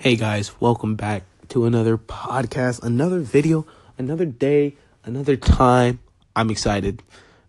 [0.00, 3.66] Hey guys, welcome back to another podcast, another video,
[3.98, 5.98] another day, another time.
[6.34, 7.02] I'm excited.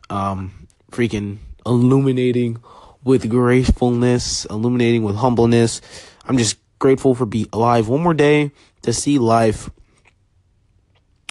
[0.09, 2.61] Um freaking illuminating
[3.05, 5.79] with gracefulness, illuminating with humbleness.
[6.25, 9.69] I'm just grateful for be alive one more day to see life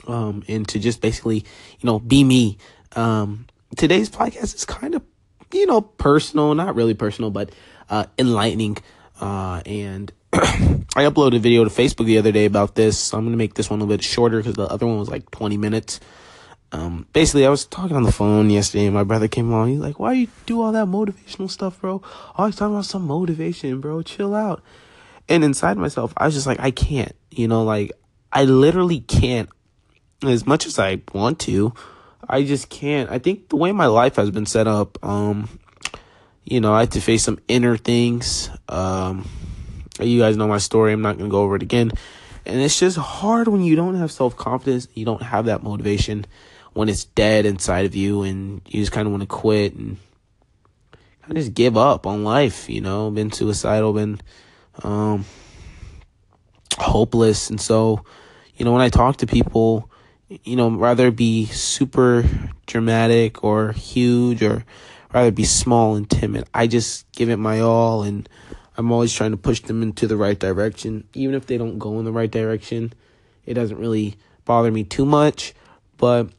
[0.06, 1.44] um and to just basically,
[1.80, 2.56] you know, be me.
[2.96, 3.46] Um
[3.76, 5.02] today's podcast is kind of,
[5.52, 7.52] you know, personal, not really personal, but
[7.90, 8.78] uh enlightening
[9.20, 12.98] uh and I uploaded a video to Facebook the other day about this.
[12.98, 15.08] So I'm gonna make this one a little bit shorter because the other one was
[15.08, 16.00] like 20 minutes.
[16.72, 19.68] Um, basically, I was talking on the phone yesterday, and my brother came on.
[19.68, 22.00] He's like, "Why you do all that motivational stuff, bro?
[22.36, 24.02] Always talking about some motivation, bro.
[24.02, 24.62] Chill out."
[25.28, 27.92] And inside myself, I was just like, "I can't," you know, like
[28.32, 29.48] I literally can't.
[30.22, 31.72] As much as I want to,
[32.28, 33.10] I just can't.
[33.10, 35.48] I think the way my life has been set up, um,
[36.44, 38.50] you know, I have to face some inner things.
[38.68, 39.26] Um,
[40.06, 40.92] you guys know my story.
[40.92, 41.92] I'm not going to go over it again.
[42.46, 46.26] And it's just hard when you don't have self confidence, you don't have that motivation
[46.72, 49.96] when it's dead inside of you and you just kind of want to quit and
[51.22, 54.20] kind of just give up on life, you know, been suicidal, been
[54.82, 55.24] um,
[56.78, 57.50] hopeless.
[57.50, 58.04] And so,
[58.56, 59.90] you know, when I talk to people,
[60.44, 62.24] you know, rather be super
[62.66, 64.64] dramatic or huge or
[65.12, 68.28] rather be small and timid, I just give it my all and
[68.80, 71.06] I'm always trying to push them into the right direction.
[71.12, 72.94] Even if they don't go in the right direction,
[73.44, 75.52] it doesn't really bother me too much.
[75.98, 76.30] But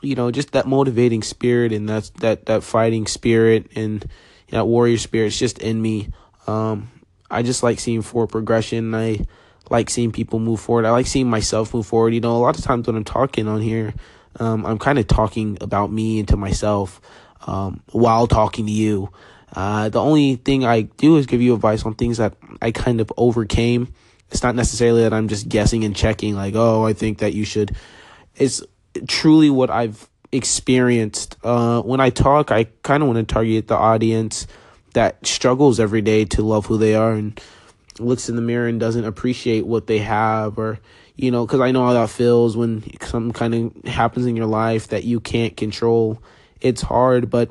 [0.00, 4.08] you know, just that motivating spirit and that's that that fighting spirit and
[4.48, 6.08] that warrior spirit is just in me.
[6.46, 6.90] Um,
[7.30, 8.94] I just like seeing forward progression.
[8.94, 9.26] I
[9.68, 10.86] like seeing people move forward.
[10.86, 12.14] I like seeing myself move forward.
[12.14, 13.92] You know, a lot of times when I'm talking on here,
[14.40, 17.02] um, I'm kind of talking about me and to myself
[17.46, 19.10] um, while talking to you.
[19.52, 23.00] Uh, the only thing I do is give you advice on things that I kind
[23.00, 23.92] of overcame.
[24.30, 27.44] It's not necessarily that I'm just guessing and checking, like, oh, I think that you
[27.44, 27.76] should.
[28.36, 28.62] It's
[29.06, 31.36] truly what I've experienced.
[31.44, 34.46] Uh, when I talk, I kind of want to target the audience
[34.94, 37.38] that struggles every day to love who they are and
[37.98, 40.78] looks in the mirror and doesn't appreciate what they have or
[41.14, 44.46] you know because i know how that feels when something kind of happens in your
[44.46, 46.22] life that you can't control
[46.60, 47.50] it's hard but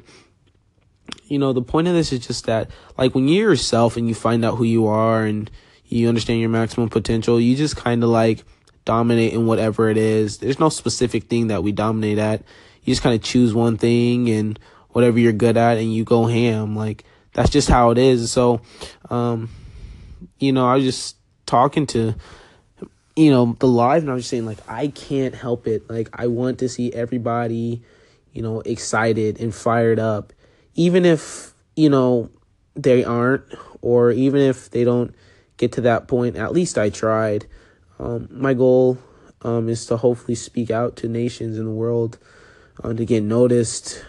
[1.31, 4.13] you know, the point of this is just that, like, when you're yourself and you
[4.13, 5.49] find out who you are and
[5.85, 8.43] you understand your maximum potential, you just kind of like
[8.83, 10.39] dominate in whatever it is.
[10.39, 12.43] There's no specific thing that we dominate at.
[12.83, 14.59] You just kind of choose one thing and
[14.89, 16.75] whatever you're good at and you go ham.
[16.75, 18.29] Like, that's just how it is.
[18.29, 18.59] So,
[19.09, 19.47] um,
[20.37, 21.15] you know, I was just
[21.45, 22.13] talking to,
[23.15, 25.89] you know, the live and I was just saying, like, I can't help it.
[25.89, 27.83] Like, I want to see everybody,
[28.33, 30.33] you know, excited and fired up
[30.75, 32.29] even if, you know,
[32.75, 33.43] they aren't,
[33.81, 35.13] or even if they don't
[35.57, 37.45] get to that point, at least I tried.
[37.99, 38.97] Um, my goal
[39.41, 42.17] um, is to hopefully speak out to nations in the world
[42.83, 44.03] uh, to get noticed.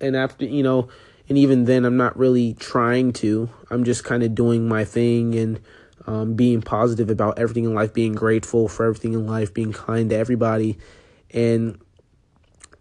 [0.00, 0.88] And after, you know,
[1.28, 3.50] and even then, I'm not really trying to.
[3.70, 5.60] I'm just kind of doing my thing and
[6.06, 10.08] um, being positive about everything in life, being grateful for everything in life, being kind
[10.08, 10.78] to everybody.
[11.30, 11.78] And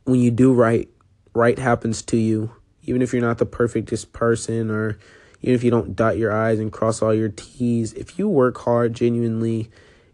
[0.06, 0.88] when you do right,
[1.34, 2.52] right happens to you
[2.88, 4.98] even if you're not the perfectest person or
[5.42, 8.58] even if you don't dot your I's and cross all your T's, if you work
[8.58, 9.70] hard genuinely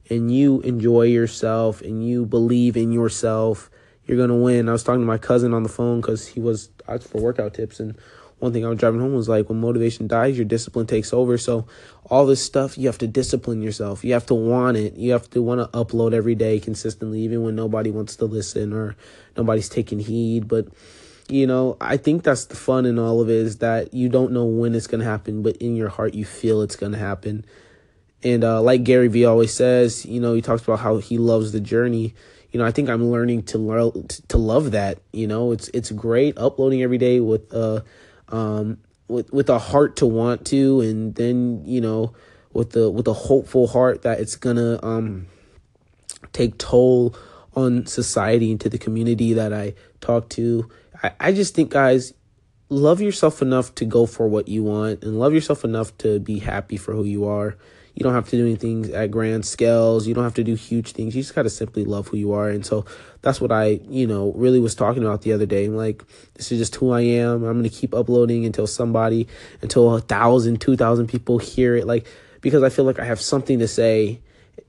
[0.09, 3.69] and you enjoy yourself and you believe in yourself,
[4.05, 4.67] you're going to win.
[4.67, 7.53] I was talking to my cousin on the phone because he was asked for workout
[7.53, 7.79] tips.
[7.79, 7.95] And
[8.39, 11.37] one thing I was driving home was like, when motivation dies, your discipline takes over.
[11.37, 11.65] So,
[12.09, 14.03] all this stuff, you have to discipline yourself.
[14.03, 14.95] You have to want it.
[14.97, 18.73] You have to want to upload every day consistently, even when nobody wants to listen
[18.73, 18.97] or
[19.37, 20.49] nobody's taking heed.
[20.49, 20.67] But,
[21.29, 24.31] you know, I think that's the fun in all of it is that you don't
[24.31, 26.97] know when it's going to happen, but in your heart, you feel it's going to
[26.97, 27.45] happen.
[28.23, 31.51] And uh, like Gary Vee always says, you know, he talks about how he loves
[31.51, 32.13] the journey.
[32.51, 34.99] You know, I think I'm learning to learn to love that.
[35.11, 37.81] You know, it's it's great uploading every day with uh
[38.29, 42.13] um with with a heart to want to, and then you know
[42.53, 45.25] with the with a hopeful heart that it's gonna um
[46.31, 47.15] take toll
[47.55, 50.69] on society and to the community that I talk to
[51.03, 52.13] I, I just think, guys,
[52.69, 56.39] love yourself enough to go for what you want and love yourself enough to be
[56.39, 57.57] happy for who you are.
[57.93, 60.07] You don't have to do anything at grand scales.
[60.07, 61.15] You don't have to do huge things.
[61.15, 62.49] You just got to simply love who you are.
[62.49, 62.85] And so
[63.21, 65.67] that's what I, you know, really was talking about the other day.
[65.67, 66.03] like,
[66.33, 67.43] this is just who I am.
[67.43, 69.27] I'm going to keep uploading until somebody,
[69.61, 71.85] until a thousand, two thousand people hear it.
[71.85, 72.07] Like,
[72.41, 74.21] because I feel like I have something to say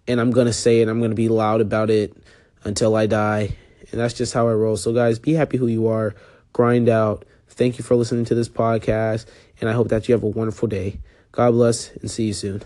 [0.07, 0.89] and I'm going to say it.
[0.89, 2.15] I'm going to be loud about it
[2.63, 3.57] until I die.
[3.95, 4.77] And that's just how I roll.
[4.77, 6.17] So, guys, be happy who you are,
[6.53, 7.25] grind out.
[7.47, 9.27] Thank you for listening to this podcast,
[9.61, 10.99] and I hope that you have a wonderful day.
[11.31, 12.65] God bless, and see you soon.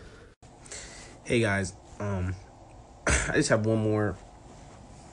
[1.24, 2.34] Hey guys, um,
[3.06, 4.16] I just have one more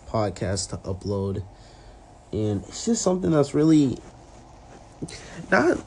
[0.08, 1.44] podcast to upload,
[2.32, 3.98] and it's just something that's really
[5.52, 5.78] not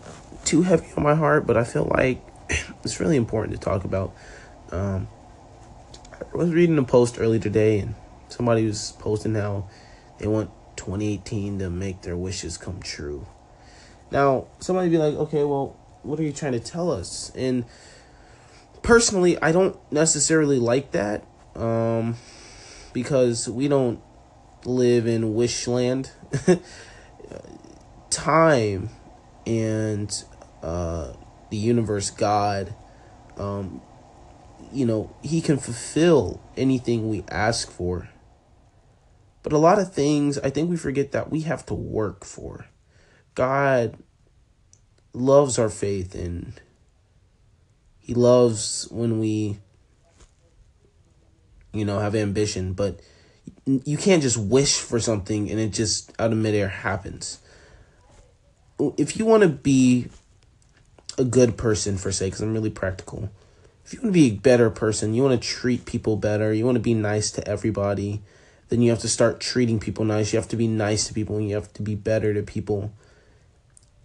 [0.45, 2.21] too heavy on my heart, but I feel like
[2.85, 4.15] it's really important to talk about.
[4.73, 5.09] Um,
[6.13, 7.95] I was reading a post earlier today, and
[8.29, 9.71] somebody was posting how
[10.19, 13.27] they want 2018 to make their wishes come true.
[14.11, 17.31] Now, somebody be like, okay, well, what are you trying to tell us?
[17.35, 17.65] And
[18.83, 21.25] personally, I don't necessarily like that
[21.55, 22.17] um,
[22.93, 24.01] because we don't
[24.65, 26.11] live in wishland.
[28.11, 28.89] Time
[29.47, 30.25] and
[30.63, 31.13] uh,
[31.51, 32.75] the universe, God,
[33.37, 33.83] um,
[34.73, 38.09] you know, He can fulfill anything we ask for.
[39.49, 42.67] But a lot of things, I think we forget that we have to work for.
[43.35, 43.97] God
[45.15, 46.61] loves our faith and
[47.99, 49.59] he loves when we
[51.73, 53.01] you know have ambition but
[53.65, 57.41] you can't just wish for something and it just out of midair happens
[58.97, 60.09] if you want to be
[61.17, 63.29] a good person for say because i'm really practical
[63.85, 66.65] if you want to be a better person you want to treat people better you
[66.65, 68.23] want to be nice to everybody
[68.69, 71.37] then you have to start treating people nice you have to be nice to people
[71.37, 72.93] and you have to be better to people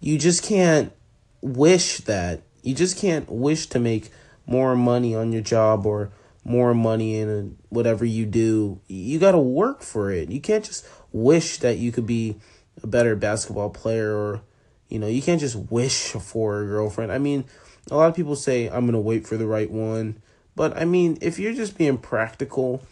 [0.00, 0.92] you just can't
[1.40, 4.10] wish that you just can't wish to make
[4.46, 6.10] more money on your job or
[6.44, 8.80] more money in whatever you do.
[8.86, 10.30] You got to work for it.
[10.30, 12.36] You can't just wish that you could be
[12.82, 14.42] a better basketball player or
[14.88, 17.10] you know, you can't just wish for a girlfriend.
[17.10, 17.46] I mean,
[17.90, 20.22] a lot of people say I'm going to wait for the right one,
[20.54, 22.82] but I mean, if you're just being practical,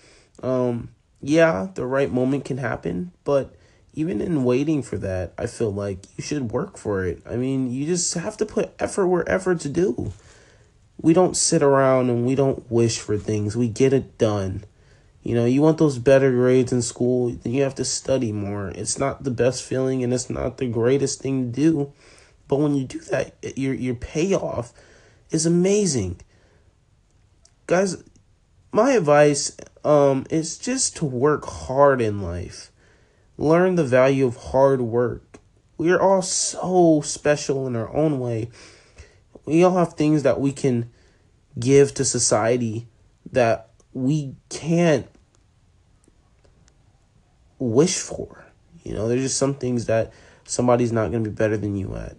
[0.43, 0.89] um
[1.23, 3.55] yeah, the right moment can happen, but
[3.95, 7.23] even in waiting for that, I feel like you should work for it.
[7.29, 10.13] I mean, you just have to put effort where effort's due.
[11.01, 13.57] We don't sit around and we don't wish for things.
[13.57, 14.65] We get it done.
[15.23, 18.69] You know, you want those better grades in school, then you have to study more.
[18.71, 21.93] It's not the best feeling and it's not the greatest thing to do.
[22.49, 24.73] But when you do that, your your payoff
[25.31, 26.21] is amazing.
[27.67, 28.03] Guys,
[28.73, 32.73] my advice um is just to work hard in life
[33.43, 35.39] learn the value of hard work.
[35.77, 38.51] We are all so special in our own way.
[39.45, 40.91] We all have things that we can
[41.59, 42.87] give to society
[43.33, 45.09] that we can't
[47.59, 48.45] wish for.
[48.85, 50.13] You know, there's just some things that
[50.45, 52.17] somebody's not going to be better than you at.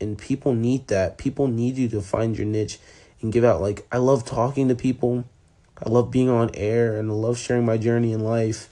[0.00, 1.18] And people need that.
[1.18, 2.78] People need you to find your niche
[3.20, 3.60] and give out.
[3.60, 5.24] Like, I love talking to people.
[5.84, 8.70] I love being on air and I love sharing my journey in life.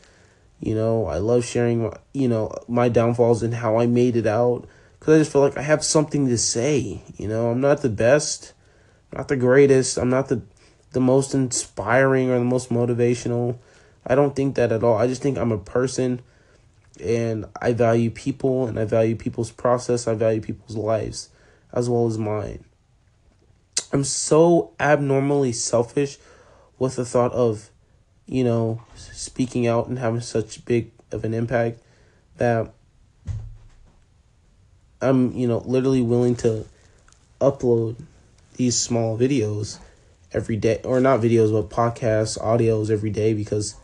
[0.61, 4.67] You know, I love sharing, you know, my downfalls and how I made it out
[4.99, 7.03] because I just feel like I have something to say.
[7.17, 8.53] You know, I'm not the best,
[9.13, 9.99] not the greatest.
[9.99, 10.43] I'm not the
[10.93, 13.57] the most inspiring or the most motivational.
[14.07, 14.97] I don't think that at all.
[14.97, 16.21] I just think I'm a person
[17.03, 20.07] and I value people and I value people's process.
[20.07, 21.31] I value people's lives
[21.73, 22.65] as well as mine.
[23.93, 26.19] I'm so abnormally selfish
[26.79, 27.71] with the thought of
[28.27, 31.81] you know, speaking out and having such big of an impact
[32.37, 32.73] that
[35.01, 36.65] I'm, you know, literally willing to
[37.41, 37.97] upload
[38.55, 39.79] these small videos
[40.33, 43.75] every day or not videos but podcasts, audios every day because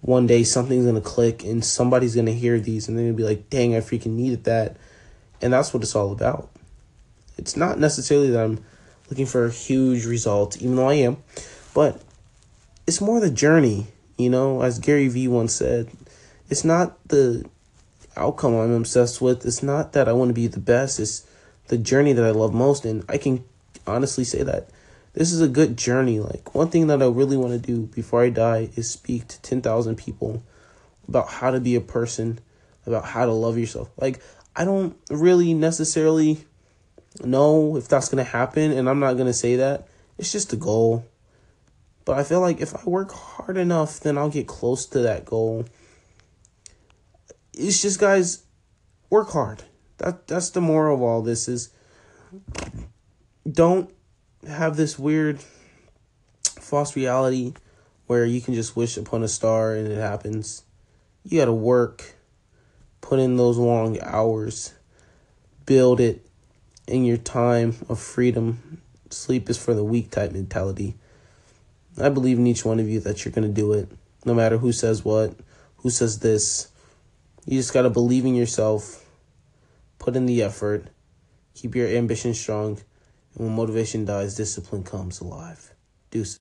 [0.00, 3.48] one day something's to click and somebody's to hear these and they're to be like,
[3.48, 4.76] "Dang, I freaking needed that."
[5.40, 6.50] And that's what it's all about.
[7.38, 8.62] It's not necessarily that I'm
[9.08, 11.18] looking for a huge result, even though I am,
[11.72, 12.02] but
[12.90, 13.86] it's more the journey,
[14.18, 15.88] you know, as Gary Vee once said.
[16.48, 17.48] It's not the
[18.16, 19.46] outcome I'm obsessed with.
[19.46, 20.98] It's not that I want to be the best.
[20.98, 21.24] It's
[21.68, 22.84] the journey that I love most.
[22.84, 23.44] And I can
[23.86, 24.70] honestly say that
[25.12, 26.18] this is a good journey.
[26.18, 29.40] Like, one thing that I really want to do before I die is speak to
[29.40, 30.42] 10,000 people
[31.06, 32.40] about how to be a person,
[32.86, 33.88] about how to love yourself.
[33.98, 34.20] Like,
[34.56, 36.44] I don't really necessarily
[37.22, 38.72] know if that's going to happen.
[38.72, 39.86] And I'm not going to say that.
[40.18, 41.04] It's just a goal.
[42.10, 45.24] But I feel like if I work hard enough, then I'll get close to that
[45.24, 45.66] goal.
[47.52, 48.42] It's just guys,
[49.10, 49.62] work hard.
[49.98, 51.68] That that's the moral of all this is
[53.48, 53.94] don't
[54.44, 55.38] have this weird
[56.42, 57.54] false reality
[58.08, 60.64] where you can just wish upon a star and it happens.
[61.22, 62.16] You got to work,
[63.00, 64.74] put in those long hours,
[65.64, 66.26] build it
[66.88, 68.82] in your time of freedom.
[69.10, 70.96] Sleep is for the weak type mentality.
[71.98, 73.88] I believe in each one of you that you're going to do it,
[74.24, 75.34] no matter who says what,
[75.78, 76.68] who says this.
[77.46, 79.04] You just got to believe in yourself,
[79.98, 80.88] put in the effort,
[81.54, 82.80] keep your ambition strong,
[83.34, 85.72] and when motivation dies, discipline comes alive.
[86.10, 86.28] Deuce.